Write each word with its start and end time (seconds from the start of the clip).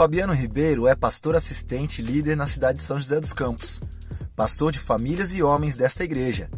Fabiano 0.00 0.32
Ribeiro 0.32 0.86
é 0.88 0.94
pastor 0.94 1.36
assistente 1.36 2.00
líder 2.00 2.34
na 2.34 2.46
cidade 2.46 2.78
de 2.78 2.84
São 2.84 2.98
José 2.98 3.20
dos 3.20 3.34
Campos. 3.34 3.82
Pastor 4.34 4.72
de 4.72 4.78
famílias 4.78 5.34
e 5.34 5.42
homens 5.42 5.76
desta 5.76 6.02
igreja. 6.02 6.48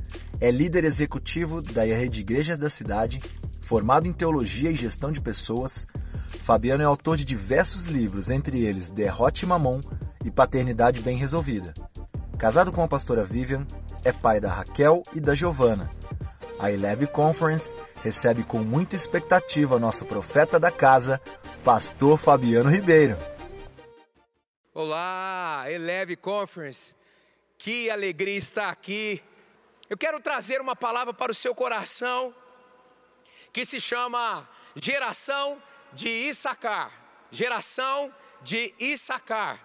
É 0.41 0.49
líder 0.49 0.85
executivo 0.85 1.61
da 1.61 1.83
rede 1.83 2.11
de 2.11 2.21
igrejas 2.21 2.57
da 2.57 2.71
cidade, 2.71 3.21
formado 3.61 4.07
em 4.07 4.13
teologia 4.13 4.71
e 4.71 4.77
gestão 4.77 5.11
de 5.11 5.21
pessoas. 5.21 5.89
Fabiano 6.45 6.85
é 6.85 6.87
autor 6.87 7.17
de 7.17 7.25
diversos 7.25 7.87
livros, 7.87 8.31
entre 8.31 8.65
eles 8.65 8.91
Derrote 8.91 9.45
Mamon 9.45 9.81
e 10.25 10.31
Paternidade 10.31 11.01
Bem 11.01 11.17
Resolvida. 11.17 11.75
Casado 12.39 12.71
com 12.71 12.85
a 12.85 12.87
pastora 12.87 13.25
Vivian, 13.25 13.67
é 14.05 14.13
pai 14.13 14.39
da 14.39 14.53
Raquel 14.53 15.03
e 15.13 15.21
da 15.21 15.35
Giovana. 15.35 15.91
A 16.61 16.71
Eleve 16.71 17.09
Conference 17.09 17.75
recebe 18.05 18.45
com 18.45 18.59
muita 18.59 18.95
expectativa 18.95 19.81
nosso 19.81 20.05
profeta 20.05 20.61
da 20.61 20.71
casa, 20.71 21.21
pastor 21.65 22.17
Fabiano 22.17 22.71
Ribeiro. 22.71 23.17
Olá, 24.75 25.67
Eleve 25.69 26.17
Conference. 26.17 26.97
Que 27.59 27.91
alegria 27.91 28.39
estar 28.39 28.71
aqui. 28.71 29.23
Eu 29.91 29.99
quero 29.99 30.19
trazer 30.19 30.63
uma 30.63 30.75
palavra 30.75 31.13
para 31.13 31.31
o 31.31 31.35
seu 31.35 31.55
coração 31.55 32.35
que 33.53 33.67
se 33.67 33.79
chama 33.79 34.49
geração 34.75 35.63
de 35.93 36.09
Issacar. 36.09 36.91
Geração 37.31 38.15
de 38.41 38.75
Issacar. 38.79 39.63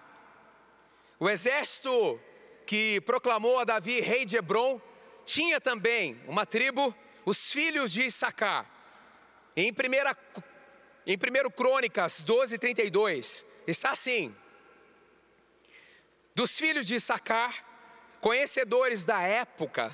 O 1.18 1.30
exército 1.30 2.20
que 2.66 3.00
proclamou 3.00 3.58
a 3.58 3.64
Davi 3.64 4.02
rei 4.02 4.26
de 4.26 4.36
Hebron 4.36 4.78
tinha 5.24 5.58
também 5.58 6.20
uma 6.26 6.44
tribo, 6.44 6.94
os 7.24 7.50
filhos 7.50 7.92
de 7.92 8.02
Issacar. 8.02 8.66
Em 9.56 9.72
1 9.72 9.74
em 11.06 11.16
1 11.16 11.50
Crônicas 11.52 12.22
12, 12.22 12.58
32, 12.58 13.46
está 13.66 13.92
assim: 13.92 14.36
Dos 16.38 16.56
filhos 16.56 16.86
de 16.86 16.94
Issacar, 16.94 17.64
conhecedores 18.20 19.04
da 19.04 19.20
época, 19.20 19.92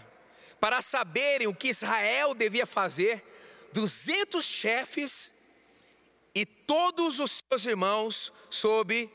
para 0.61 0.83
saberem 0.83 1.47
o 1.47 1.55
que 1.55 1.69
Israel 1.69 2.35
devia 2.35 2.67
fazer, 2.67 3.25
duzentos 3.73 4.45
chefes 4.45 5.33
e 6.35 6.45
todos 6.45 7.19
os 7.19 7.41
seus 7.49 7.65
irmãos 7.65 8.31
sob 8.51 9.11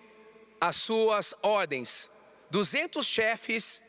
as 0.60 0.78
suas 0.78 1.36
ordens. 1.44 2.10
Duzentos 2.50 3.06
chefes 3.06 3.84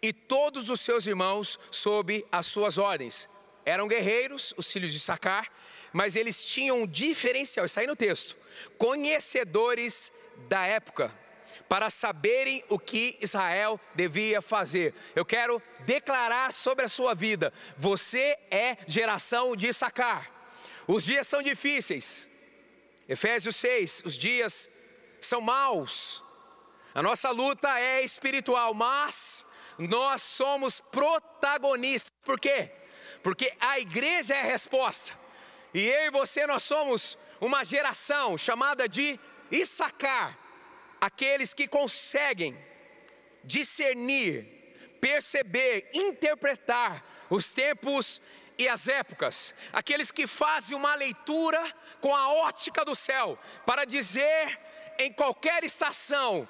e 0.00 0.12
todos 0.12 0.70
os 0.70 0.80
seus 0.80 1.08
irmãos 1.08 1.58
sob 1.72 2.24
as 2.30 2.46
suas 2.46 2.78
ordens. 2.78 3.28
Eram 3.64 3.88
guerreiros, 3.88 4.54
os 4.56 4.72
filhos 4.72 4.92
de 4.92 5.00
Sacar, 5.00 5.52
mas 5.92 6.14
eles 6.14 6.44
tinham 6.44 6.82
um 6.82 6.86
diferencial, 6.86 7.66
está 7.66 7.80
aí 7.80 7.86
no 7.88 7.96
texto, 7.96 8.38
conhecedores 8.78 10.12
da 10.48 10.64
época, 10.64 11.12
para 11.68 11.90
saberem 11.90 12.62
o 12.68 12.78
que 12.78 13.18
Israel 13.20 13.80
devia 13.94 14.40
fazer. 14.40 14.94
Eu 15.14 15.24
quero 15.24 15.60
declarar 15.80 16.52
sobre 16.52 16.84
a 16.84 16.88
sua 16.88 17.14
vida: 17.14 17.52
você 17.76 18.38
é 18.50 18.76
geração 18.86 19.56
de 19.56 19.72
Sacar. 19.72 20.30
Os 20.86 21.04
dias 21.04 21.26
são 21.26 21.42
difíceis. 21.42 22.30
Efésios 23.08 23.56
6, 23.56 24.02
os 24.04 24.16
dias 24.16 24.70
são 25.20 25.40
maus. 25.40 26.24
A 26.94 27.02
nossa 27.02 27.30
luta 27.30 27.78
é 27.78 28.02
espiritual, 28.02 28.72
mas 28.72 29.44
nós 29.78 30.22
somos 30.22 30.80
protagonistas. 30.80 32.10
Por 32.24 32.40
quê? 32.40 32.70
Porque 33.22 33.52
a 33.60 33.78
igreja 33.78 34.34
é 34.34 34.40
a 34.40 34.44
resposta. 34.44 35.12
E 35.74 35.80
eu 35.80 36.06
e 36.06 36.10
você, 36.10 36.46
nós 36.46 36.62
somos 36.62 37.18
uma 37.40 37.64
geração 37.64 38.38
chamada 38.38 38.88
de 38.88 39.20
Issacar, 39.50 40.36
aqueles 41.06 41.54
que 41.54 41.68
conseguem 41.68 42.56
discernir, 43.44 44.44
perceber, 45.00 45.88
interpretar 45.94 47.04
os 47.30 47.52
tempos 47.52 48.20
e 48.58 48.68
as 48.68 48.88
épocas, 48.88 49.54
aqueles 49.72 50.10
que 50.10 50.26
fazem 50.26 50.76
uma 50.76 50.96
leitura 50.96 51.62
com 52.00 52.12
a 52.12 52.28
ótica 52.46 52.84
do 52.84 52.96
céu, 52.96 53.38
para 53.64 53.84
dizer 53.84 54.58
em 54.98 55.12
qualquer 55.12 55.62
estação 55.62 56.48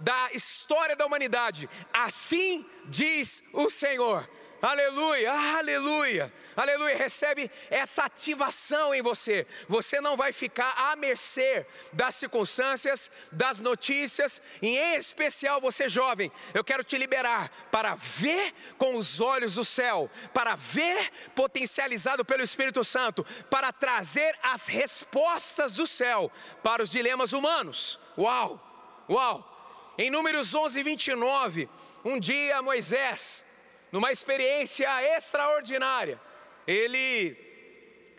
da 0.00 0.32
história 0.32 0.96
da 0.96 1.04
humanidade, 1.04 1.68
assim 1.92 2.64
diz 2.86 3.44
o 3.52 3.68
Senhor. 3.68 4.26
Aleluia, 4.60 5.32
aleluia, 5.56 6.32
aleluia. 6.56 6.96
Recebe 6.96 7.48
essa 7.70 8.04
ativação 8.04 8.92
em 8.92 9.00
você. 9.00 9.46
Você 9.68 10.00
não 10.00 10.16
vai 10.16 10.32
ficar 10.32 10.74
à 10.76 10.96
mercê 10.96 11.64
das 11.92 12.16
circunstâncias, 12.16 13.08
das 13.30 13.60
notícias, 13.60 14.42
e 14.60 14.76
em 14.76 14.96
especial 14.96 15.60
você 15.60 15.88
jovem, 15.88 16.32
eu 16.52 16.64
quero 16.64 16.82
te 16.82 16.98
liberar 16.98 17.52
para 17.70 17.94
ver 17.94 18.52
com 18.76 18.96
os 18.96 19.20
olhos 19.20 19.54
do 19.54 19.64
céu, 19.64 20.10
para 20.34 20.56
ver 20.56 21.08
potencializado 21.36 22.24
pelo 22.24 22.42
Espírito 22.42 22.82
Santo, 22.82 23.24
para 23.48 23.72
trazer 23.72 24.36
as 24.42 24.66
respostas 24.66 25.70
do 25.70 25.86
céu 25.86 26.32
para 26.64 26.82
os 26.82 26.90
dilemas 26.90 27.32
humanos. 27.32 28.00
Uau, 28.18 28.60
uau. 29.08 29.94
Em 29.96 30.10
Números 30.10 30.52
11, 30.52 30.82
29, 30.82 31.68
um 32.04 32.18
dia 32.18 32.60
Moisés 32.62 33.44
numa 33.90 34.12
experiência 34.12 34.88
extraordinária, 35.16 36.20
ele 36.66 37.36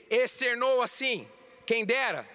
externou 0.10 0.82
assim: 0.82 1.28
quem 1.66 1.86
dera, 1.86 2.28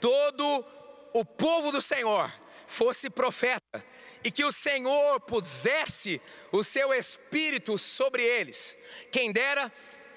todo 0.00 0.64
o 1.12 1.24
povo 1.24 1.70
do 1.70 1.82
Senhor 1.82 2.32
fosse 2.66 3.10
profeta, 3.10 3.84
e 4.24 4.30
que 4.30 4.44
o 4.44 4.52
Senhor 4.52 5.20
pusesse 5.20 6.20
o 6.52 6.62
seu 6.62 6.94
espírito 6.94 7.76
sobre 7.76 8.22
eles. 8.22 8.76
Quem 9.10 9.32
dera, 9.32 9.70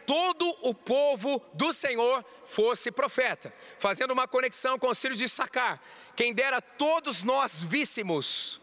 todo 0.06 0.48
o 0.62 0.74
povo 0.74 1.42
do 1.54 1.74
Senhor 1.74 2.24
fosse 2.46 2.92
profeta, 2.92 3.54
fazendo 3.80 4.12
uma 4.12 4.28
conexão 4.28 4.78
com 4.78 4.88
os 4.88 5.02
filhos 5.02 5.18
de 5.18 5.28
Sacar. 5.28 5.82
Quem 6.16 6.34
dera 6.34 6.62
todos 6.62 7.24
nós 7.24 7.62
víssemos 7.62 8.62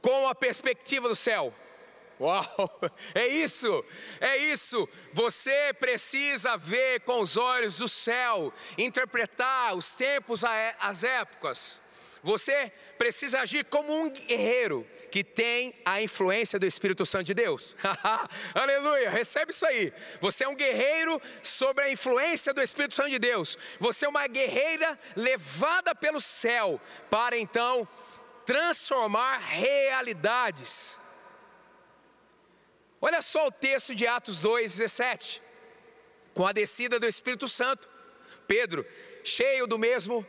com 0.00 0.28
a 0.28 0.34
perspectiva 0.34 1.08
do 1.08 1.16
céu 1.16 1.52
Uau, 2.20 2.80
é 3.14 3.26
isso, 3.26 3.84
é 4.20 4.36
isso. 4.36 4.88
Você 5.12 5.72
precisa 5.74 6.56
ver 6.56 7.00
com 7.00 7.20
os 7.20 7.36
olhos 7.36 7.78
do 7.78 7.88
céu, 7.88 8.52
interpretar 8.76 9.74
os 9.74 9.94
tempos, 9.94 10.42
as 10.80 11.04
épocas. 11.04 11.80
Você 12.22 12.72
precisa 12.98 13.40
agir 13.40 13.64
como 13.66 13.92
um 13.92 14.10
guerreiro 14.10 14.86
que 15.10 15.24
tem 15.24 15.74
a 15.84 16.02
influência 16.02 16.58
do 16.58 16.66
Espírito 16.66 17.06
Santo 17.06 17.24
de 17.24 17.34
Deus. 17.34 17.76
Aleluia, 18.54 19.10
recebe 19.10 19.52
isso 19.52 19.64
aí. 19.64 19.92
Você 20.20 20.44
é 20.44 20.48
um 20.48 20.54
guerreiro 20.54 21.20
sobre 21.42 21.84
a 21.84 21.90
influência 21.90 22.52
do 22.52 22.60
Espírito 22.60 22.94
Santo 22.94 23.10
de 23.10 23.18
Deus. 23.18 23.56
Você 23.78 24.04
é 24.04 24.08
uma 24.08 24.26
guerreira 24.26 24.98
levada 25.16 25.94
pelo 25.94 26.20
céu 26.20 26.80
para 27.08 27.38
então 27.38 27.88
transformar 28.44 29.38
realidades. 29.38 31.00
Olha 33.00 33.22
só 33.22 33.46
o 33.46 33.52
texto 33.52 33.94
de 33.94 34.06
Atos 34.06 34.40
2,17. 34.40 35.40
Com 36.34 36.46
a 36.46 36.52
descida 36.52 36.98
do 36.98 37.06
Espírito 37.06 37.48
Santo, 37.48 37.88
Pedro, 38.46 38.84
cheio 39.24 39.66
do 39.66 39.78
mesmo, 39.78 40.26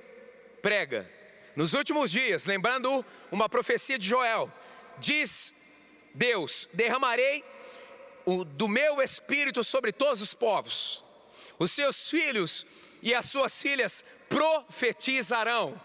prega. 0.61 1.09
Nos 1.55 1.73
últimos 1.73 2.11
dias, 2.11 2.45
lembrando 2.45 3.05
uma 3.31 3.49
profecia 3.49 3.97
de 3.97 4.07
Joel, 4.07 4.51
diz 4.97 5.53
Deus: 6.13 6.69
derramarei 6.73 7.43
o, 8.25 8.43
do 8.45 8.67
meu 8.67 9.01
espírito 9.01 9.63
sobre 9.63 9.91
todos 9.91 10.21
os 10.21 10.33
povos, 10.33 11.03
os 11.57 11.71
seus 11.71 12.09
filhos 12.09 12.65
e 13.01 13.13
as 13.13 13.25
suas 13.25 13.61
filhas 13.61 14.03
profetizarão, 14.27 15.79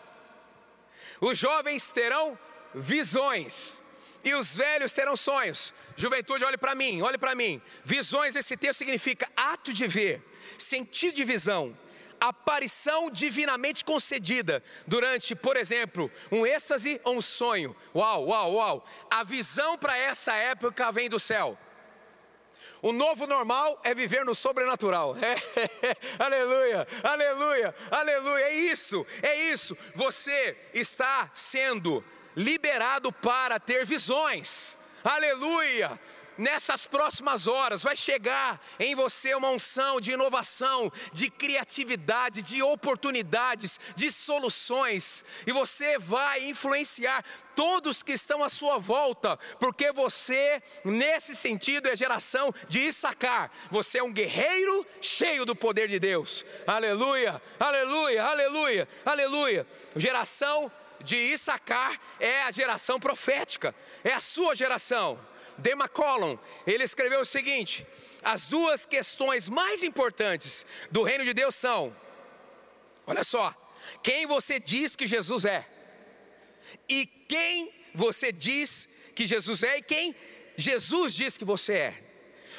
os 1.20 1.38
jovens 1.38 1.91
terão 1.91 2.38
visões, 2.75 3.82
e 4.23 4.35
os 4.35 4.56
velhos 4.56 4.93
terão 4.93 5.17
sonhos. 5.17 5.73
Juventude, 5.96 6.44
olhe 6.44 6.58
para 6.58 6.75
mim, 6.75 7.02
olhe 7.02 7.19
para 7.19 7.35
mim. 7.35 7.61
Visões, 7.85 8.35
esse 8.37 8.56
texto 8.56 8.79
significa 8.79 9.29
ato 9.37 9.73
de 9.73 9.87
ver, 9.87 10.23
sentido 10.58 11.14
de 11.14 11.25
visão, 11.25 11.76
aparição 12.20 13.11
divinamente 13.11 13.85
concedida 13.85 14.62
durante, 14.87 15.35
por 15.35 15.56
exemplo, 15.56 16.11
um 16.32 16.46
êxtase 16.46 17.00
ou 17.05 17.17
um 17.17 17.23
sonho. 17.23 17.76
Uau, 17.94 18.26
uau, 18.26 18.55
uau. 18.55 18.87
A 19.11 19.23
visão 19.23 19.79
para 19.79 19.96
essa 19.96 20.35
época 20.35 20.91
vem 20.91 21.08
do 21.08 21.20
céu. 21.20 21.58
O 22.82 22.93
novo 22.93 23.26
normal 23.26 23.81
é 23.82 23.94
viver 23.94 24.25
no 24.25 24.35
sobrenatural. 24.35 25.17
É, 25.25 25.97
aleluia, 26.19 26.87
aleluia, 27.02 27.75
aleluia. 27.90 28.44
É 28.44 28.55
isso, 28.55 29.06
é 29.23 29.52
isso. 29.52 29.76
Você 29.94 30.56
está 30.73 31.31
sendo 31.32 32.05
liberado 32.37 33.12
para 33.12 33.61
ter 33.61 33.85
visões 33.85 34.79
aleluia. 35.05 35.99
nessas 36.39 36.87
próximas 36.87 37.47
horas 37.47 37.83
vai 37.83 37.97
chegar 37.97 38.61
em 38.79 38.95
você 38.95 39.35
uma 39.35 39.51
unção 39.51 40.01
de 40.01 40.12
inovação, 40.12 40.93
de 41.12 41.31
criatividade, 41.31 42.43
de 42.43 42.62
oportunidades, 42.62 43.79
de 43.95 44.11
soluções, 44.11 45.25
e 45.47 45.53
você 45.53 45.99
vai 45.99 46.45
influenciar 46.49 47.25
todos 47.55 48.03
que 48.03 48.12
estão 48.12 48.43
à 48.43 48.49
sua 48.49 48.79
volta, 48.79 49.39
porque 49.61 49.93
você, 49.93 50.61
nesse 50.85 51.37
sentido, 51.37 51.89
é 51.89 51.97
geração 51.97 52.53
de 52.69 52.81
Issacar. 52.81 53.50
Você 53.71 53.99
é 53.99 54.03
um 54.03 54.12
guerreiro 54.12 54.85
cheio 55.00 55.47
do 55.47 55.55
poder 55.55 55.89
de 55.89 56.00
Deus. 56.00 56.45
Aleluia, 56.67 57.41
aleluia, 57.59 58.25
aleluia, 58.25 58.89
aleluia. 59.07 59.67
Geração 59.95 60.71
de 61.05 61.17
Issacar 61.17 62.01
é 62.19 62.43
a 62.43 62.51
geração 62.51 62.99
profética, 62.99 63.75
é 64.03 64.12
a 64.12 64.21
sua 64.21 64.55
geração. 64.55 65.19
Demacolon, 65.59 66.37
ele 66.67 66.83
escreveu 66.85 67.21
o 67.21 67.25
seguinte: 67.25 67.87
as 68.23 68.47
duas 68.47 68.85
questões 68.87 69.49
mais 69.49 69.83
importantes 69.83 70.67
do 70.91 71.03
reino 71.03 71.25
de 71.25 71.33
Deus 71.33 71.55
são: 71.55 71.95
olha 73.06 73.23
só, 73.23 73.55
quem 74.03 74.27
você 74.27 74.59
diz 74.59 74.97
que 74.97 75.06
Jesus 75.06 75.45
é, 75.45 75.67
e 76.89 77.07
quem 77.07 77.73
você 77.95 78.33
diz 78.33 78.89
que 79.15 79.27
Jesus 79.27 79.62
é, 79.62 79.79
e 79.79 79.83
quem 79.83 80.17
Jesus 80.57 81.15
diz 81.15 81.37
que 81.37 81.45
você 81.45 81.73
é. 81.75 82.00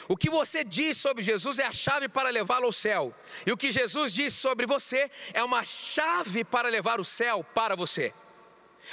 O 0.08 0.16
que 0.16 0.30
você 0.30 0.64
diz 0.64 0.98
sobre 0.98 1.24
Jesus 1.24 1.58
é 1.58 1.66
a 1.66 1.72
chave 1.72 2.08
para 2.08 2.30
levá-lo 2.30 2.68
ao 2.68 2.72
céu, 2.72 3.14
e 3.46 3.52
o 3.52 3.58
que 3.58 3.72
Jesus 3.72 4.14
diz 4.14 4.34
sobre 4.34 4.68
você 4.68 5.10
é 5.34 5.44
uma 5.44 5.64
chave 5.64 6.44
para 6.44 6.70
levar 6.70 7.00
o 7.00 7.06
céu 7.06 7.44
para 7.44 7.76
você. 7.76 8.14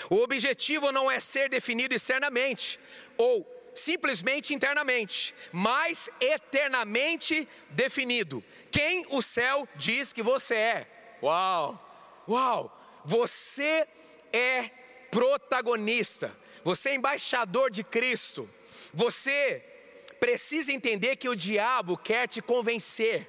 O 0.09 0.17
objetivo 0.17 0.91
não 0.93 1.11
é 1.11 1.21
ser 1.21 1.49
definido 1.49 1.95
externamente 1.95 2.79
ou 3.17 3.47
simplesmente 3.75 4.55
internamente, 4.55 5.35
mas 5.51 6.11
eternamente 6.21 7.49
definido. 7.71 8.43
Quem 8.71 9.07
o 9.11 9.23
céu 9.23 9.69
diz 9.77 10.13
que 10.13 10.23
você 10.23 10.55
é? 10.55 10.87
Uau! 11.23 12.25
Uau! 12.29 13.03
Você 13.05 13.87
é 14.33 14.71
protagonista. 15.11 16.37
Você 16.65 16.91
é 16.91 16.95
embaixador 16.95 17.71
de 17.71 17.83
Cristo. 17.83 18.49
Você 18.95 19.63
precisa 20.21 20.73
entender 20.73 21.17
que 21.17 21.29
o 21.29 21.37
diabo 21.37 21.97
quer 21.97 22.29
te 22.29 22.41
convencer 22.41 23.29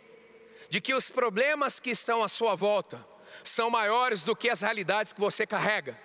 de 0.70 0.80
que 0.80 0.94
os 0.94 1.10
problemas 1.10 1.80
que 1.80 1.90
estão 1.90 2.24
à 2.24 2.28
sua 2.28 2.56
volta 2.56 3.06
são 3.44 3.70
maiores 3.70 4.24
do 4.24 4.36
que 4.36 4.50
as 4.50 4.62
realidades 4.62 5.12
que 5.12 5.20
você 5.20 5.46
carrega. 5.46 6.00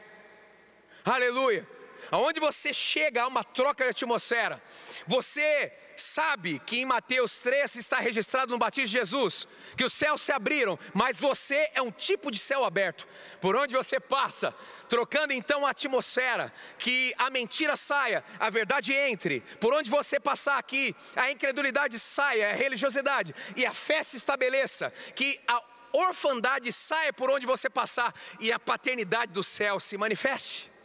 Aleluia. 1.08 1.66
Aonde 2.10 2.38
você 2.38 2.72
chega 2.72 3.22
a 3.22 3.26
uma 3.26 3.42
troca 3.42 3.84
de 3.84 3.90
atmosfera, 3.90 4.62
você 5.06 5.72
sabe 5.96 6.58
que 6.60 6.78
em 6.78 6.84
Mateus 6.84 7.38
3 7.38 7.76
está 7.76 7.98
registrado 7.98 8.52
no 8.52 8.58
batismo 8.58 8.86
de 8.86 8.92
Jesus, 8.92 9.48
que 9.76 9.84
os 9.84 9.92
céus 9.92 10.20
se 10.20 10.32
abriram, 10.32 10.78
mas 10.94 11.18
você 11.18 11.70
é 11.74 11.82
um 11.82 11.90
tipo 11.90 12.30
de 12.30 12.38
céu 12.38 12.62
aberto, 12.62 13.08
por 13.40 13.56
onde 13.56 13.74
você 13.74 13.98
passa, 13.98 14.54
trocando 14.88 15.32
então 15.32 15.66
a 15.66 15.70
atmosfera, 15.70 16.52
que 16.78 17.12
a 17.18 17.30
mentira 17.30 17.74
saia, 17.74 18.22
a 18.38 18.48
verdade 18.48 18.92
entre, 18.92 19.40
por 19.58 19.72
onde 19.72 19.90
você 19.90 20.20
passar 20.20 20.58
aqui, 20.58 20.94
a 21.16 21.30
incredulidade 21.30 21.98
saia, 21.98 22.50
a 22.50 22.54
religiosidade 22.54 23.34
e 23.56 23.66
a 23.66 23.74
fé 23.74 24.02
se 24.02 24.16
estabeleça, 24.16 24.92
que 25.14 25.40
a 25.48 25.60
orfandade 25.92 26.70
saia 26.72 27.12
por 27.12 27.30
onde 27.30 27.46
você 27.46 27.68
passar 27.68 28.14
e 28.38 28.52
a 28.52 28.58
paternidade 28.58 29.32
do 29.32 29.42
céu 29.42 29.80
se 29.80 29.96
manifeste. 29.96 30.77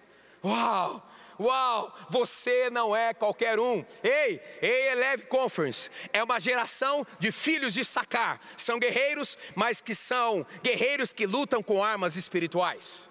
Uau! 0.44 1.10
Uau, 1.40 1.94
você 2.10 2.70
não 2.70 2.96
é 2.96 3.14
qualquer 3.14 3.60
um. 3.60 3.84
Ei, 4.04 4.40
ei, 4.62 4.90
Eleve 4.90 5.26
Conference 5.26 5.90
é 6.12 6.24
uma 6.24 6.40
geração 6.40 7.06
de 7.20 7.32
filhos 7.32 7.74
de 7.74 7.84
sacar. 7.84 8.40
São 8.56 8.80
guerreiros, 8.80 9.38
mas 9.56 9.82
que 9.82 9.96
são 9.96 10.46
guerreiros 10.62 11.12
que 11.12 11.26
lutam 11.26 11.64
com 11.64 11.84
armas 11.84 12.16
espirituais. 12.16 13.10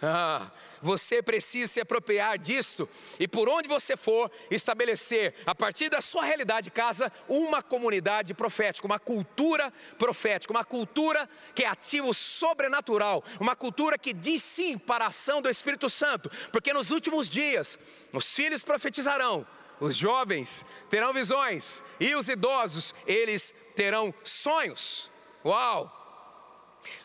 Ah, 0.00 0.50
você 0.80 1.20
precisa 1.20 1.72
se 1.72 1.80
apropriar 1.80 2.38
disto 2.38 2.88
e 3.18 3.26
por 3.26 3.48
onde 3.48 3.66
você 3.66 3.96
for, 3.96 4.30
estabelecer, 4.48 5.34
a 5.44 5.54
partir 5.54 5.88
da 5.88 6.00
sua 6.00 6.24
realidade 6.24 6.70
casa, 6.70 7.10
uma 7.28 7.62
comunidade 7.62 8.32
profética, 8.32 8.86
uma 8.86 9.00
cultura 9.00 9.72
profética, 9.98 10.52
uma 10.52 10.64
cultura 10.64 11.28
que 11.52 11.64
é 11.64 11.66
ativa 11.66 12.06
o 12.06 12.14
sobrenatural, 12.14 13.24
uma 13.40 13.56
cultura 13.56 13.98
que 13.98 14.12
diz 14.12 14.42
sim 14.42 14.78
para 14.78 15.04
a 15.04 15.08
ação 15.08 15.42
do 15.42 15.48
Espírito 15.48 15.90
Santo, 15.90 16.30
porque 16.52 16.72
nos 16.72 16.92
últimos 16.92 17.28
dias 17.28 17.76
os 18.12 18.32
filhos 18.32 18.62
profetizarão, 18.62 19.44
os 19.80 19.96
jovens 19.96 20.64
terão 20.88 21.12
visões 21.12 21.82
e 21.98 22.14
os 22.14 22.28
idosos, 22.28 22.94
eles 23.04 23.52
terão 23.74 24.14
sonhos. 24.22 25.10
Uau! 25.44 25.97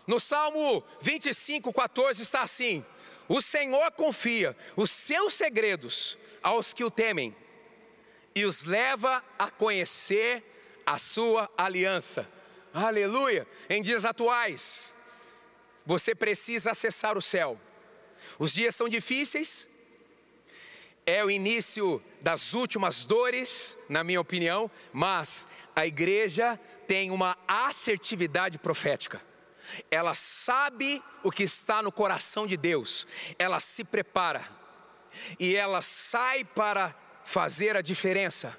No 0.06 0.20
Salmo 0.20 0.84
25, 1.02 1.72
14 1.72 2.22
está 2.22 2.42
assim: 2.42 2.86
o 3.28 3.42
Senhor 3.42 3.92
confia 3.92 4.56
os 4.76 4.92
seus 4.92 5.34
segredos 5.34 6.18
aos 6.42 6.74
que 6.74 6.84
o 6.84 6.92
temem 6.92 7.36
e 8.36 8.46
os 8.46 8.64
leva 8.64 9.24
a 9.38 9.50
conhecer 9.50 10.44
a 10.86 10.98
sua 10.98 11.50
aliança. 11.58 12.30
Aleluia! 12.74 13.48
Em 13.70 13.82
dias 13.82 14.04
atuais, 14.04 14.96
você 15.86 16.14
precisa 16.14 16.72
acessar 16.72 17.18
o 17.18 17.22
céu. 17.22 17.60
Os 18.40 18.54
dias 18.54 18.76
são 18.76 18.90
difíceis, 18.90 19.70
é 21.06 21.24
o 21.24 21.30
início 21.30 22.02
das 22.22 22.54
últimas 22.54 23.06
dores, 23.06 23.78
na 23.90 24.04
minha 24.04 24.20
opinião, 24.20 24.72
mas 24.92 25.48
a 25.76 25.86
igreja 25.86 26.60
tem 26.88 27.12
uma 27.12 27.38
assertividade 27.48 28.58
profética 28.58 29.22
ela 29.90 30.14
sabe 30.14 31.02
o 31.24 31.32
que 31.32 31.44
está 31.44 31.82
no 31.82 31.92
coração 31.92 32.46
de 32.46 32.58
Deus, 32.58 33.08
ela 33.38 33.60
se 33.60 33.84
prepara 33.84 34.48
e 35.40 35.56
ela 35.56 35.82
sai 35.82 36.44
para 36.44 36.96
fazer 37.24 37.78
a 37.78 37.82
diferença, 37.82 38.58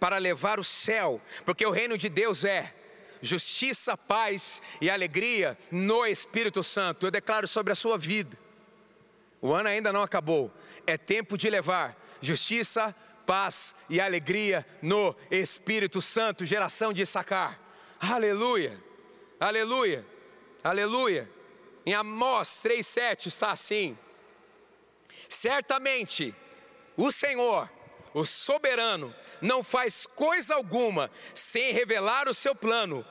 para 0.00 0.18
levar 0.18 0.58
o 0.58 0.64
céu, 0.64 1.20
porque 1.44 1.66
o 1.66 1.70
reino 1.70 1.98
de 1.98 2.08
Deus 2.08 2.44
é 2.44 2.74
justiça, 3.20 3.96
paz 3.96 4.62
e 4.80 4.88
alegria 4.88 5.58
no 5.70 6.06
Espírito 6.06 6.62
Santo. 6.62 7.06
Eu 7.06 7.10
declaro 7.10 7.46
sobre 7.46 7.72
a 7.72 7.76
sua 7.76 7.98
vida. 7.98 8.38
O 9.40 9.52
ano 9.52 9.68
ainda 9.68 9.92
não 9.92 10.02
acabou, 10.02 10.52
é 10.86 10.96
tempo 10.96 11.36
de 11.36 11.50
levar 11.50 11.96
justiça, 12.20 12.94
paz 13.26 13.74
e 13.90 14.00
alegria 14.00 14.66
no 14.80 15.14
Espírito 15.30 16.00
Santo, 16.00 16.44
geração 16.44 16.92
de 16.92 17.04
Sacar. 17.04 17.60
Aleluia, 18.00 18.82
aleluia. 19.38 20.04
Aleluia. 20.66 21.30
Em 21.86 21.94
Amós 21.94 22.60
3,7 22.60 23.26
está 23.26 23.52
assim: 23.52 23.96
Certamente 25.28 26.34
o 26.96 27.12
Senhor, 27.12 27.70
o 28.12 28.24
soberano, 28.24 29.14
não 29.40 29.62
faz 29.62 30.08
coisa 30.08 30.56
alguma 30.56 31.08
sem 31.32 31.72
revelar 31.72 32.28
o 32.28 32.34
seu 32.34 32.52
plano 32.52 33.06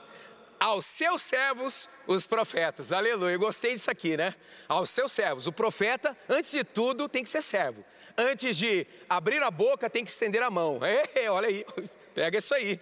aos 0.59 0.85
seus 0.85 1.21
servos, 1.21 1.89
os 2.05 2.27
profetas. 2.27 2.91
Aleluia. 2.91 3.35
Eu 3.35 3.39
gostei 3.39 3.73
disso 3.73 3.89
aqui, 3.89 4.17
né? 4.17 4.35
Aos 4.67 4.89
seus 4.89 5.13
servos. 5.13 5.47
O 5.47 5.53
profeta, 5.53 6.17
antes 6.27 6.51
de 6.51 6.63
tudo, 6.65 7.07
tem 7.07 7.23
que 7.23 7.29
ser 7.29 7.41
servo. 7.41 7.85
Antes 8.17 8.55
de 8.57 8.87
abrir 9.09 9.43
a 9.43 9.51
boca, 9.51 9.89
tem 9.89 10.03
que 10.03 10.11
estender 10.11 10.41
a 10.41 10.49
mão. 10.49 10.79
É, 11.15 11.29
olha 11.29 11.47
aí. 11.47 11.65
Pega 12.13 12.37
isso 12.37 12.55
aí. 12.55 12.79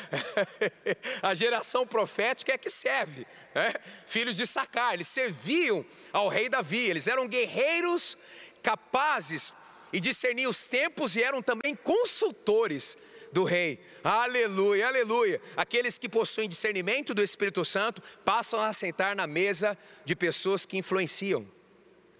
a 1.22 1.34
geração 1.34 1.86
profética 1.86 2.52
é 2.52 2.58
que 2.58 2.68
serve. 2.68 3.26
Né? 3.54 3.72
Filhos 4.06 4.36
de 4.36 4.46
Sacar, 4.46 4.94
eles 4.94 5.08
serviam 5.08 5.84
ao 6.12 6.28
rei 6.28 6.48
Davi, 6.48 6.90
eles 6.90 7.08
eram 7.08 7.26
guerreiros 7.26 8.18
capazes 8.62 9.54
e 9.92 9.98
discerniam 9.98 10.50
os 10.50 10.64
tempos 10.64 11.16
e 11.16 11.22
eram 11.22 11.42
também 11.42 11.74
consultores 11.74 12.98
do 13.32 13.44
rei. 13.44 13.80
Aleluia, 14.04 14.88
aleluia. 14.88 15.40
Aqueles 15.56 15.98
que 15.98 16.08
possuem 16.08 16.48
discernimento 16.48 17.14
do 17.14 17.22
Espírito 17.22 17.64
Santo 17.64 18.02
passam 18.24 18.60
a 18.60 18.72
sentar 18.72 19.16
na 19.16 19.26
mesa 19.26 19.76
de 20.04 20.14
pessoas 20.14 20.66
que 20.66 20.76
influenciam. 20.76 21.46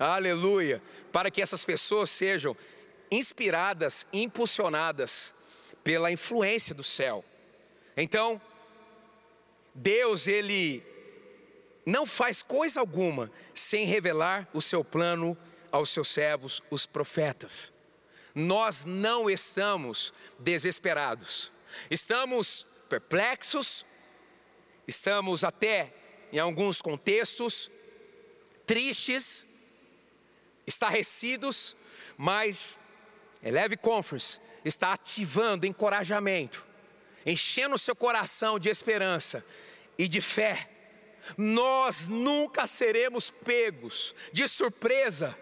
Aleluia. 0.00 0.82
Para 1.12 1.30
que 1.30 1.42
essas 1.42 1.62
pessoas 1.62 2.08
sejam 2.08 2.56
inspiradas, 3.10 4.06
impulsionadas 4.12 5.34
pela 5.84 6.10
influência 6.10 6.74
do 6.74 6.82
céu. 6.82 7.22
Então, 7.94 8.40
Deus, 9.74 10.26
Ele 10.26 10.82
não 11.84 12.06
faz 12.06 12.42
coisa 12.42 12.80
alguma 12.80 13.30
sem 13.54 13.84
revelar 13.84 14.48
o 14.54 14.62
seu 14.62 14.82
plano 14.82 15.36
aos 15.70 15.90
seus 15.90 16.08
servos, 16.08 16.62
os 16.70 16.86
profetas. 16.86 17.70
Nós 18.34 18.86
não 18.86 19.28
estamos 19.28 20.14
desesperados, 20.38 21.52
estamos 21.90 22.66
perplexos, 22.88 23.84
estamos 24.88 25.44
até, 25.44 25.92
em 26.32 26.38
alguns 26.38 26.80
contextos, 26.80 27.70
tristes, 28.64 29.46
estarrecidos, 30.70 31.76
mas 32.16 32.78
Eleve 33.42 33.76
Conference 33.76 34.40
está 34.64 34.92
ativando 34.92 35.66
encorajamento, 35.66 36.66
enchendo 37.26 37.74
o 37.74 37.78
seu 37.78 37.94
coração 37.94 38.58
de 38.58 38.68
esperança 38.68 39.44
e 39.98 40.08
de 40.08 40.20
fé, 40.20 40.68
nós 41.36 42.08
nunca 42.08 42.66
seremos 42.66 43.30
pegos 43.30 44.14
de 44.32 44.46
surpresa, 44.48 45.36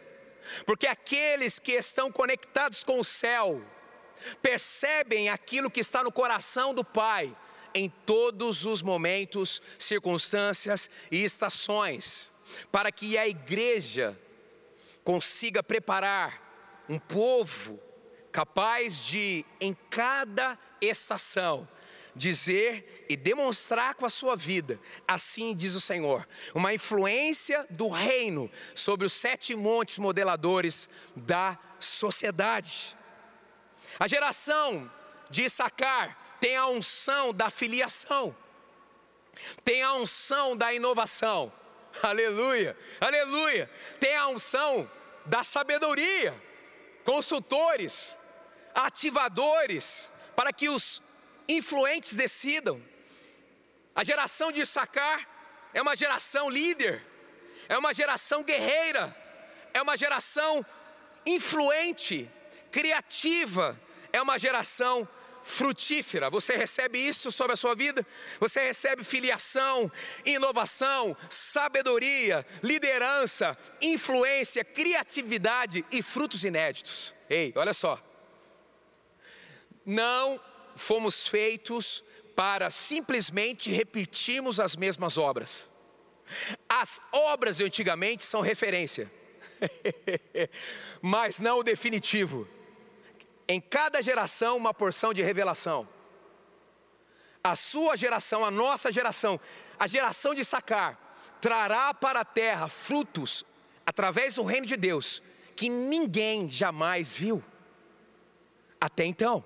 porque 0.67 0.87
aqueles 0.87 1.59
que 1.59 1.73
estão 1.73 2.11
conectados 2.11 2.83
com 2.83 2.99
o 2.99 3.05
céu 3.05 3.63
percebem 4.43 5.29
aquilo 5.29 5.71
que 5.71 5.81
está 5.81 6.03
no 6.03 6.11
coração 6.11 6.75
do 6.75 6.85
Pai 6.85 7.37
em 7.75 7.89
todos 7.89 8.67
os 8.67 8.83
momentos, 8.83 9.63
circunstâncias 9.79 10.91
e 11.11 11.23
estações, 11.23 12.33
para 12.73 12.91
que 12.91 13.17
a 13.19 13.29
igreja 13.29 14.19
consiga 15.09 15.63
preparar 15.63 16.85
um 16.87 16.99
povo 16.99 17.81
capaz 18.31 19.03
de, 19.03 19.43
em 19.59 19.75
cada 19.89 20.59
estação, 20.83 21.67
dizer 22.15 23.07
e 23.09 23.17
demonstrar 23.17 23.95
com 23.95 24.05
a 24.05 24.11
sua 24.11 24.37
vida, 24.37 24.79
assim 25.07 25.57
diz 25.57 25.75
o 25.75 25.81
Senhor, 25.81 26.29
uma 26.55 26.75
influência 26.75 27.67
do 27.71 27.89
reino 27.89 28.51
sobre 28.75 29.07
os 29.07 29.15
sete 29.15 29.55
montes 29.55 29.99
modeladores 29.99 30.91
da 31.17 31.59
sociedade. 31.81 32.95
A 33.99 34.07
geração 34.07 34.93
de 35.31 35.45
Issacar 35.45 36.37
tem 36.39 36.55
a 36.55 36.67
unção 36.67 37.33
da 37.33 37.49
filiação, 37.49 38.37
tem 39.65 39.83
a 39.83 39.95
unção 39.95 40.55
da 40.55 40.71
inovação, 40.75 41.51
aleluia, 42.03 42.77
aleluia, 43.01 43.71
tem 43.99 44.15
a 44.15 44.29
unção 44.29 44.98
da 45.29 45.45
sabedoria, 45.45 46.35
consultores, 47.05 48.19
ativadores, 48.75 50.13
para 50.35 50.53
que 50.53 50.69
os 50.69 51.03
influentes 51.49 52.15
decidam. 52.15 52.83
A 53.95 54.03
geração 54.03 54.51
de 54.51 54.61
Issacar 54.61 55.27
é 55.75 55.83
uma 55.83 55.95
geração 55.95 56.49
líder, 56.49 57.05
é 57.69 57.77
uma 57.77 57.93
geração 57.93 58.43
guerreira, 58.43 59.15
é 59.75 59.83
uma 59.83 59.97
geração 59.97 60.65
influente, 61.27 62.31
criativa, 62.71 63.79
é 64.13 64.23
uma 64.23 64.39
geração 64.39 65.07
frutífera. 65.49 66.29
Você 66.29 66.57
recebe 66.57 66.99
isso 66.99 67.33
sobre 67.33 67.55
a 67.55 67.57
sua 67.57 67.75
vida? 67.75 68.07
Você 68.39 68.61
recebe 68.61 69.03
filiação, 69.03 69.91
inovação, 70.25 71.17
sabedoria, 71.31 72.47
liderança, 72.63 73.57
influência, 73.81 74.63
criatividade 74.63 75.85
e 75.91 76.03
frutos 76.03 76.45
inéditos. 76.45 77.15
Ei, 77.31 77.53
olha 77.57 77.73
só. 77.73 77.99
Não 79.87 80.39
fomos 80.77 81.27
feitos 81.27 82.05
para 82.37 82.71
simplesmente 82.71 83.71
repetirmos 83.71 84.61
as 84.61 84.77
mesmas 84.77 85.17
obras. 85.17 85.73
As 86.69 87.01
obras 87.11 87.57
de 87.57 87.65
antigamente 87.65 88.23
são 88.23 88.43
referência, 88.43 89.11
mas 91.01 91.39
não 91.39 91.61
o 91.61 91.63
definitivo. 91.63 92.47
Em 93.49 93.61
cada 93.61 94.03
geração, 94.03 94.57
uma 94.57 94.75
porção 94.75 95.15
de 95.15 95.23
revelação. 95.23 95.89
A 97.43 97.57
sua 97.57 97.97
geração, 97.97 98.45
a 98.45 98.51
nossa 98.51 98.93
geração, 98.93 99.41
a 99.79 99.87
geração 99.87 100.35
de 100.35 100.45
sacar, 100.45 101.17
trará 101.41 101.95
para 101.95 102.21
a 102.21 102.25
terra 102.25 102.69
frutos 102.69 103.45
através 103.87 104.35
do 104.35 104.43
reino 104.43 104.67
de 104.67 104.77
Deus 104.77 105.23
que 105.57 105.69
ninguém 105.69 106.51
jamais 106.51 107.15
viu. 107.15 107.43
Até 108.81 109.05
então, 109.05 109.43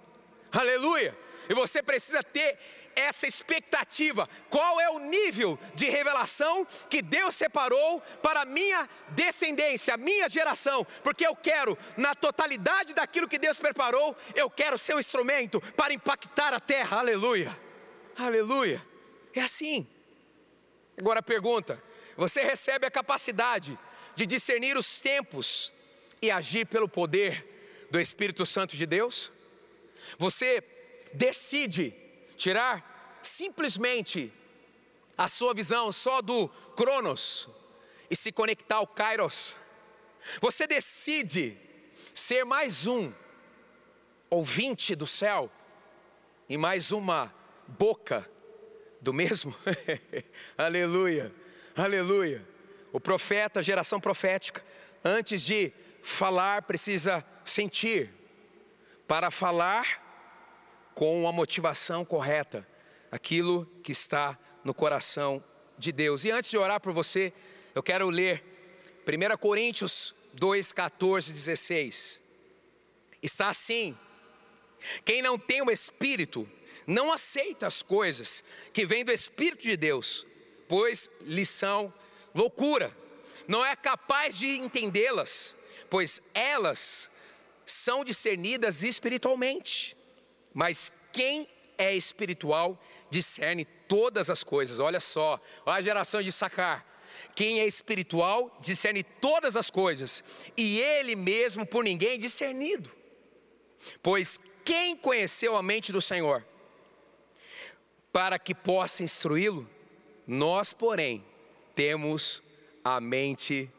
aleluia! 0.50 1.16
E 1.48 1.54
você 1.54 1.82
precisa 1.82 2.22
ter 2.22 2.58
essa 2.94 3.26
expectativa. 3.26 4.28
Qual 4.50 4.80
é 4.80 4.90
o 4.90 4.98
nível 4.98 5.58
de 5.74 5.88
revelação 5.88 6.66
que 6.88 7.02
Deus 7.02 7.34
separou 7.34 8.00
para 8.22 8.42
a 8.42 8.46
minha 8.46 8.88
descendência, 9.10 9.94
a 9.94 9.96
minha 9.96 10.28
geração? 10.28 10.86
Porque 11.02 11.26
eu 11.26 11.34
quero, 11.34 11.76
na 11.96 12.14
totalidade 12.14 12.94
daquilo 12.94 13.28
que 13.28 13.38
Deus 13.38 13.58
preparou, 13.58 14.16
eu 14.34 14.50
quero 14.50 14.76
ser 14.78 14.94
um 14.94 14.98
instrumento 14.98 15.60
para 15.76 15.94
impactar 15.94 16.52
a 16.54 16.60
terra. 16.60 16.98
Aleluia. 16.98 17.56
Aleluia. 18.16 18.84
É 19.34 19.40
assim. 19.40 19.86
Agora 20.98 21.20
a 21.20 21.22
pergunta: 21.22 21.82
você 22.16 22.42
recebe 22.42 22.86
a 22.86 22.90
capacidade 22.90 23.78
de 24.14 24.26
discernir 24.26 24.76
os 24.76 24.98
tempos 24.98 25.72
e 26.20 26.30
agir 26.30 26.66
pelo 26.66 26.88
poder 26.88 27.86
do 27.90 27.98
Espírito 27.98 28.44
Santo 28.44 28.76
de 28.76 28.86
Deus? 28.86 29.32
Você 30.18 30.62
decide 31.12 31.94
tirar 32.42 33.20
simplesmente 33.22 34.32
a 35.16 35.28
sua 35.28 35.54
visão 35.54 35.92
só 35.92 36.20
do 36.20 36.48
Cronos 36.76 37.48
e 38.10 38.16
se 38.16 38.32
conectar 38.32 38.76
ao 38.76 38.86
Kairos. 38.86 39.56
Você 40.40 40.66
decide 40.66 41.56
ser 42.12 42.44
mais 42.44 42.88
um 42.88 43.12
ouvinte 44.28 44.96
do 44.96 45.06
céu 45.06 45.52
e 46.48 46.58
mais 46.58 46.90
uma 46.90 47.32
boca 47.68 48.28
do 49.00 49.12
mesmo. 49.12 49.54
aleluia, 50.58 51.32
aleluia. 51.76 52.44
O 52.92 52.98
profeta, 52.98 53.62
geração 53.62 54.00
profética, 54.00 54.64
antes 55.04 55.42
de 55.42 55.72
falar, 56.02 56.62
precisa 56.62 57.24
sentir. 57.44 58.12
Para 59.06 59.30
falar, 59.30 60.11
com 60.94 61.26
a 61.26 61.32
motivação 61.32 62.04
correta, 62.04 62.66
aquilo 63.10 63.66
que 63.82 63.92
está 63.92 64.38
no 64.64 64.74
coração 64.74 65.42
de 65.78 65.92
Deus. 65.92 66.24
E 66.24 66.30
antes 66.30 66.50
de 66.50 66.58
orar 66.58 66.80
por 66.80 66.92
você, 66.92 67.32
eu 67.74 67.82
quero 67.82 68.08
ler 68.10 68.42
1 69.06 69.36
Coríntios 69.38 70.14
2, 70.34 70.72
14, 70.72 71.32
16. 71.32 72.20
Está 73.22 73.48
assim: 73.48 73.96
quem 75.04 75.22
não 75.22 75.38
tem 75.38 75.62
o 75.62 75.70
Espírito, 75.70 76.48
não 76.86 77.12
aceita 77.12 77.66
as 77.66 77.82
coisas 77.82 78.44
que 78.72 78.84
vêm 78.84 79.04
do 79.04 79.12
Espírito 79.12 79.62
de 79.62 79.76
Deus, 79.76 80.26
pois 80.68 81.10
lhe 81.22 81.46
são 81.46 81.92
loucura, 82.34 82.96
não 83.46 83.64
é 83.64 83.74
capaz 83.76 84.38
de 84.38 84.48
entendê-las, 84.56 85.56
pois 85.90 86.20
elas 86.34 87.10
são 87.64 88.04
discernidas 88.04 88.82
espiritualmente. 88.82 89.96
Mas 90.54 90.92
quem 91.12 91.48
é 91.78 91.94
espiritual 91.94 92.80
discerne 93.10 93.64
todas 93.64 94.30
as 94.30 94.42
coisas. 94.42 94.78
Olha 94.80 95.00
só, 95.00 95.38
olha 95.66 95.76
a 95.76 95.82
geração 95.82 96.22
de 96.22 96.32
sacar. 96.32 96.86
Quem 97.34 97.60
é 97.60 97.66
espiritual 97.66 98.56
discerne 98.60 99.02
todas 99.02 99.56
as 99.56 99.70
coisas, 99.70 100.24
e 100.56 100.80
ele 100.80 101.14
mesmo 101.14 101.66
por 101.66 101.84
ninguém 101.84 102.18
discernido. 102.18 102.90
Pois 104.02 104.38
quem 104.64 104.96
conheceu 104.96 105.56
a 105.56 105.62
mente 105.62 105.92
do 105.92 106.00
Senhor? 106.00 106.44
Para 108.12 108.38
que 108.38 108.54
possa 108.54 109.02
instruí-lo, 109.02 109.68
nós, 110.26 110.72
porém, 110.72 111.24
temos 111.74 112.42
a 112.84 113.00
mente 113.00 113.70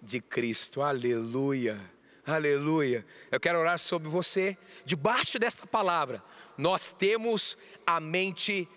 de 0.00 0.20
Cristo. 0.20 0.82
Aleluia. 0.82 1.80
Aleluia. 2.26 3.04
Eu 3.32 3.40
quero 3.40 3.58
orar 3.58 3.78
sobre 3.78 4.08
você. 4.08 4.56
Debaixo 4.84 5.40
desta 5.40 5.66
palavra, 5.66 6.22
nós 6.56 6.92
temos 6.92 7.58
a 7.84 7.98
mente 7.98 8.68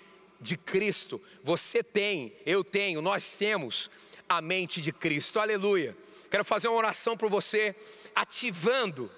de 0.41 0.57
Cristo. 0.57 1.21
Você 1.43 1.83
tem, 1.83 2.35
eu 2.43 2.63
tenho, 2.63 3.03
nós 3.03 3.35
temos 3.35 3.91
a 4.27 4.41
mente 4.41 4.81
de 4.81 4.91
Cristo. 4.91 5.39
Aleluia. 5.39 5.95
Quero 6.31 6.43
fazer 6.43 6.69
uma 6.69 6.77
oração 6.77 7.15
por 7.15 7.29
você, 7.29 7.75
ativando 8.15 9.11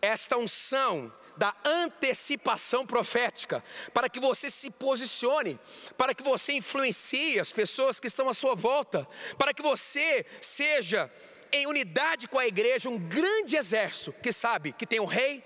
esta 0.00 0.38
unção 0.38 1.12
da 1.36 1.54
antecipação 1.64 2.86
profética, 2.86 3.62
para 3.92 4.08
que 4.08 4.18
você 4.18 4.50
se 4.50 4.70
posicione, 4.70 5.60
para 5.96 6.14
que 6.14 6.22
você 6.22 6.54
influencie 6.54 7.38
as 7.38 7.52
pessoas 7.52 8.00
que 8.00 8.08
estão 8.08 8.28
à 8.28 8.34
sua 8.34 8.56
volta, 8.56 9.06
para 9.36 9.54
que 9.54 9.62
você 9.62 10.26
seja 10.40 11.08
em 11.52 11.66
unidade 11.66 12.28
com 12.28 12.38
a 12.38 12.46
igreja, 12.46 12.88
um 12.88 12.98
grande 12.98 13.56
exército 13.56 14.12
que 14.12 14.32
sabe 14.32 14.72
que 14.72 14.86
tem 14.86 15.00
um 15.00 15.06
rei, 15.06 15.42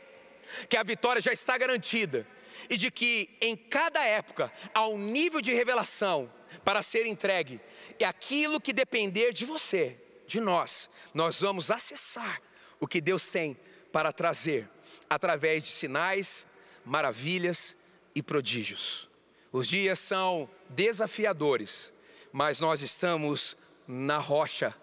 que 0.69 0.77
a 0.77 0.83
vitória 0.83 1.21
já 1.21 1.33
está 1.33 1.57
garantida 1.57 2.27
e 2.69 2.77
de 2.77 2.91
que 2.91 3.31
em 3.41 3.57
cada 3.57 4.05
época 4.05 4.53
há 4.75 4.87
um 4.87 4.99
nível 4.99 5.41
de 5.41 5.53
revelação 5.53 6.31
para 6.65 6.83
ser 6.83 7.07
entregue 7.07 7.61
e 7.99 8.05
aquilo 8.05 8.61
que 8.61 8.73
depender 8.73 9.33
de 9.33 9.45
você, 9.45 9.97
de 10.27 10.41
nós, 10.41 10.89
nós 11.15 11.41
vamos 11.41 11.71
acessar 11.71 12.41
o 12.81 12.87
que 12.87 13.01
Deus 13.01 13.29
tem 13.29 13.57
para 13.93 14.13
trazer 14.13 14.69
através 15.09 15.65
de 15.65 15.71
sinais, 15.71 16.47
maravilhas 16.85 17.77
e 18.15 18.23
prodígios. 18.23 19.09
Os 19.53 19.69
dias 19.69 19.99
são 19.99 20.49
desafiadores, 20.71 21.93
mas 22.33 22.59
nós 22.59 22.81
estamos 22.81 23.57
na 23.87 24.19
rocha 24.19 24.75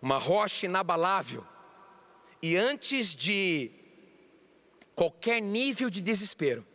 uma 0.00 0.18
rocha 0.18 0.66
inabalável. 0.66 1.44
E 2.42 2.56
antes 2.56 3.14
de 3.14 3.70
qualquer 4.94 5.40
nível 5.40 5.90
de 5.90 6.00
desespero, 6.00 6.66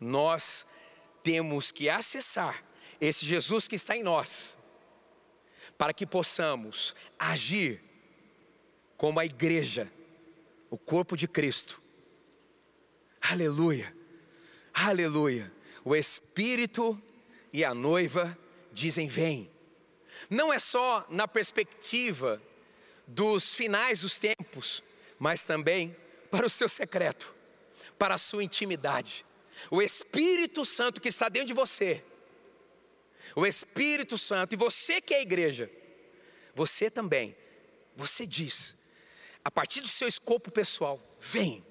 nós 0.00 0.66
temos 1.22 1.70
que 1.70 1.88
acessar 1.88 2.64
esse 3.00 3.24
Jesus 3.24 3.68
que 3.68 3.76
está 3.76 3.96
em 3.96 4.02
nós, 4.02 4.58
para 5.76 5.92
que 5.92 6.06
possamos 6.06 6.94
agir 7.18 7.82
como 8.96 9.20
a 9.20 9.24
igreja, 9.24 9.90
o 10.70 10.76
corpo 10.76 11.16
de 11.16 11.28
Cristo. 11.28 11.80
Aleluia, 13.20 13.94
aleluia. 14.72 15.52
O 15.84 15.94
Espírito 15.94 17.00
e 17.52 17.64
a 17.64 17.74
noiva 17.74 18.36
dizem: 18.72 19.06
Vem. 19.06 19.50
Não 20.28 20.52
é 20.52 20.58
só 20.58 21.06
na 21.08 21.26
perspectiva 21.26 22.42
dos 23.06 23.54
finais 23.54 24.00
dos 24.02 24.18
tempos, 24.18 24.82
mas 25.18 25.44
também 25.44 25.96
para 26.30 26.46
o 26.46 26.50
seu 26.50 26.68
secreto, 26.68 27.34
para 27.98 28.14
a 28.14 28.18
sua 28.18 28.44
intimidade. 28.44 29.24
O 29.70 29.82
Espírito 29.82 30.64
Santo 30.64 31.00
que 31.00 31.08
está 31.08 31.28
dentro 31.28 31.48
de 31.48 31.54
você, 31.54 32.04
o 33.34 33.46
Espírito 33.46 34.16
Santo, 34.16 34.54
e 34.54 34.56
você 34.56 35.00
que 35.00 35.14
é 35.14 35.18
a 35.18 35.22
igreja, 35.22 35.70
você 36.54 36.90
também, 36.90 37.36
você 37.96 38.26
diz, 38.26 38.76
a 39.44 39.50
partir 39.50 39.80
do 39.80 39.88
seu 39.88 40.08
escopo 40.08 40.50
pessoal, 40.50 41.00
vem, 41.18 41.64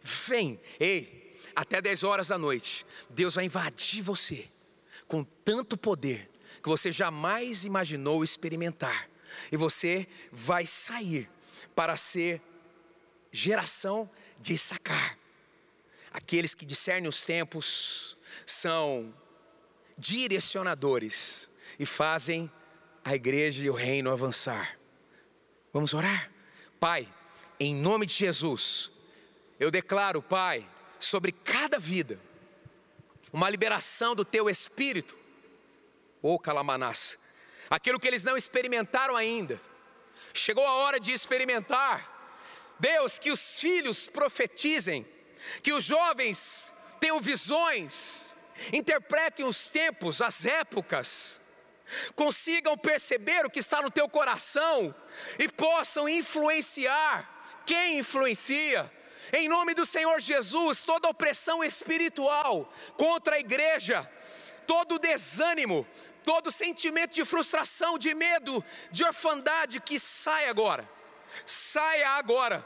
vem, 0.00 0.60
ei, 0.78 1.38
até 1.54 1.80
10 1.80 2.04
horas 2.04 2.28
da 2.28 2.38
noite, 2.38 2.84
Deus 3.10 3.34
vai 3.34 3.44
invadir 3.44 4.02
você 4.02 4.48
com 5.06 5.22
tanto 5.22 5.76
poder 5.76 6.30
que 6.62 6.68
você 6.68 6.90
jamais 6.90 7.64
imaginou 7.64 8.24
experimentar, 8.24 9.08
e 9.50 9.56
você 9.56 10.06
vai 10.32 10.66
sair 10.66 11.28
para 11.74 11.96
ser 11.96 12.40
geração 13.32 14.08
de 14.38 14.56
sacar. 14.56 15.18
Aqueles 16.12 16.54
que 16.54 16.64
discernem 16.64 17.08
os 17.08 17.24
tempos 17.24 18.16
são 18.46 19.12
direcionadores 19.98 21.50
e 21.78 21.84
fazem 21.84 22.50
a 23.04 23.14
igreja 23.14 23.64
e 23.64 23.70
o 23.70 23.74
reino 23.74 24.10
avançar. 24.10 24.78
Vamos 25.72 25.92
orar? 25.92 26.30
Pai, 26.78 27.08
em 27.58 27.74
nome 27.74 28.06
de 28.06 28.14
Jesus, 28.14 28.92
eu 29.58 29.70
declaro, 29.70 30.22
Pai, 30.22 30.68
sobre 30.98 31.32
cada 31.32 31.78
vida, 31.78 32.20
uma 33.32 33.50
liberação 33.50 34.14
do 34.14 34.24
teu 34.24 34.48
espírito, 34.48 35.18
oh, 36.32 36.38
Calamanás, 36.38 37.18
aquilo 37.68 38.00
que 38.00 38.08
eles 38.08 38.24
não 38.24 38.36
experimentaram 38.36 39.14
ainda, 39.14 39.60
chegou 40.32 40.66
a 40.66 40.74
hora 40.74 40.98
de 40.98 41.12
experimentar, 41.12 42.10
Deus, 42.80 43.18
que 43.18 43.30
os 43.30 43.58
filhos 43.60 44.08
profetizem, 44.08 45.06
que 45.62 45.72
os 45.72 45.84
jovens 45.84 46.72
tenham 46.98 47.20
visões, 47.20 48.36
interpretem 48.72 49.44
os 49.44 49.66
tempos, 49.66 50.22
as 50.22 50.46
épocas, 50.46 51.40
consigam 52.14 52.76
perceber 52.78 53.44
o 53.44 53.50
que 53.50 53.60
está 53.60 53.82
no 53.82 53.90
teu 53.90 54.08
coração 54.08 54.94
e 55.38 55.48
possam 55.48 56.08
influenciar. 56.08 57.30
Quem 57.66 57.98
influencia. 57.98 58.90
Em 59.32 59.48
nome 59.48 59.74
do 59.74 59.86
Senhor 59.86 60.20
Jesus, 60.20 60.82
toda 60.82 61.08
opressão 61.08 61.62
espiritual 61.62 62.72
contra 62.96 63.36
a 63.36 63.40
igreja, 63.40 64.10
todo 64.66 64.98
desânimo, 64.98 65.86
todo 66.24 66.50
sentimento 66.50 67.14
de 67.14 67.24
frustração, 67.24 67.98
de 67.98 68.14
medo, 68.14 68.64
de 68.90 69.04
orfandade, 69.04 69.80
que 69.80 69.98
saia 69.98 70.50
agora 70.50 70.88
saia 71.46 72.10
agora 72.10 72.64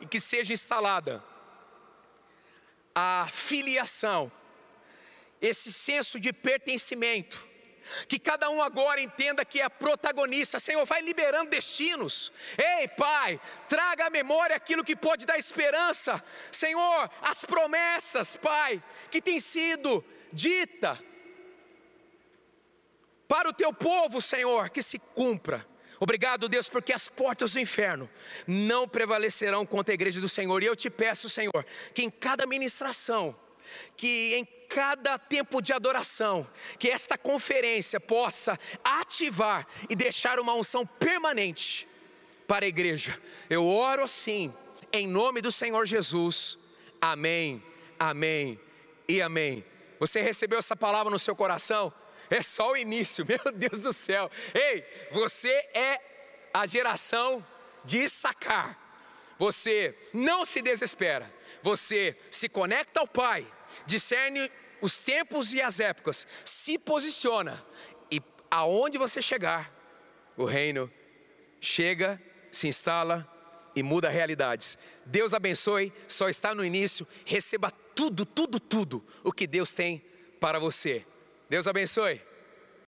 e 0.00 0.06
que 0.06 0.18
seja 0.18 0.52
instalada 0.52 1.22
a 2.94 3.28
filiação, 3.30 4.30
esse 5.40 5.72
senso 5.72 6.20
de 6.20 6.32
pertencimento, 6.32 7.48
que 8.06 8.18
cada 8.18 8.48
um 8.50 8.62
agora 8.62 9.00
entenda 9.00 9.44
que 9.44 9.60
é 9.60 9.68
protagonista. 9.68 10.60
Senhor, 10.60 10.84
vai 10.84 11.00
liberando 11.00 11.50
destinos. 11.50 12.32
Ei, 12.56 12.86
Pai, 12.86 13.40
traga 13.68 14.06
à 14.06 14.10
memória 14.10 14.54
aquilo 14.54 14.84
que 14.84 14.94
pode 14.94 15.26
dar 15.26 15.38
esperança. 15.38 16.22
Senhor, 16.52 17.10
as 17.22 17.44
promessas, 17.44 18.36
Pai, 18.36 18.82
que 19.10 19.20
tem 19.20 19.40
sido 19.40 20.04
dita 20.32 21.02
para 23.32 23.48
o 23.48 23.52
teu 23.54 23.72
povo, 23.72 24.20
Senhor, 24.20 24.68
que 24.68 24.82
se 24.82 24.98
cumpra. 24.98 25.66
Obrigado, 25.98 26.50
Deus, 26.50 26.68
porque 26.68 26.92
as 26.92 27.08
portas 27.08 27.52
do 27.52 27.60
inferno 27.60 28.06
não 28.46 28.86
prevalecerão 28.86 29.64
contra 29.64 29.90
a 29.90 29.96
igreja 29.96 30.20
do 30.20 30.28
Senhor. 30.28 30.62
E 30.62 30.66
eu 30.66 30.76
te 30.76 30.90
peço, 30.90 31.30
Senhor, 31.30 31.64
que 31.94 32.02
em 32.02 32.10
cada 32.10 32.44
ministração, 32.44 33.34
que 33.96 34.34
em 34.34 34.44
cada 34.68 35.16
tempo 35.18 35.62
de 35.62 35.72
adoração, 35.72 36.46
que 36.78 36.90
esta 36.90 37.16
conferência 37.16 37.98
possa 37.98 38.58
ativar 38.84 39.66
e 39.88 39.96
deixar 39.96 40.38
uma 40.38 40.52
unção 40.52 40.84
permanente 40.84 41.88
para 42.46 42.66
a 42.66 42.68
igreja. 42.68 43.18
Eu 43.48 43.66
oro 43.66 44.02
assim, 44.02 44.52
em 44.92 45.06
nome 45.06 45.40
do 45.40 45.50
Senhor 45.50 45.86
Jesus. 45.86 46.58
Amém, 47.00 47.62
amém 47.98 48.60
e 49.08 49.22
amém. 49.22 49.64
Você 49.98 50.20
recebeu 50.20 50.58
essa 50.58 50.76
palavra 50.76 51.10
no 51.10 51.18
seu 51.18 51.34
coração? 51.34 51.94
É 52.32 52.40
só 52.40 52.72
o 52.72 52.76
início, 52.78 53.26
meu 53.28 53.52
Deus 53.52 53.80
do 53.80 53.92
céu. 53.92 54.30
Ei, 54.54 54.82
você 55.10 55.50
é 55.74 56.00
a 56.52 56.66
geração 56.66 57.46
de 57.84 58.08
sacar. 58.08 58.80
Você 59.38 59.94
não 60.14 60.46
se 60.46 60.62
desespera, 60.62 61.30
você 61.62 62.16
se 62.30 62.48
conecta 62.48 63.00
ao 63.00 63.06
Pai, 63.06 63.46
discerne 63.84 64.50
os 64.80 64.98
tempos 64.98 65.52
e 65.52 65.60
as 65.60 65.78
épocas, 65.78 66.26
se 66.44 66.78
posiciona 66.78 67.62
e 68.10 68.22
aonde 68.50 68.96
você 68.98 69.20
chegar, 69.20 69.70
o 70.36 70.44
reino 70.44 70.90
chega, 71.60 72.22
se 72.50 72.68
instala 72.68 73.28
e 73.74 73.82
muda 73.82 74.08
realidades. 74.08 74.78
Deus 75.04 75.34
abençoe, 75.34 75.92
só 76.08 76.28
está 76.28 76.54
no 76.54 76.64
início, 76.64 77.06
receba 77.26 77.70
tudo, 77.70 78.24
tudo, 78.24 78.58
tudo 78.58 79.04
o 79.22 79.32
que 79.32 79.46
Deus 79.46 79.72
tem 79.72 80.02
para 80.40 80.58
você. 80.58 81.04
Deus 81.52 81.66
abençoe. 81.66 82.18